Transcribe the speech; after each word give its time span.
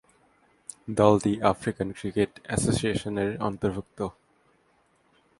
দলটি 0.99 1.33
African 1.51 1.89
cricket 1.99 2.31
অ্যাসোসিয়েশনের 2.47 3.31
অন্তর্ভুক্ত। 3.41 3.99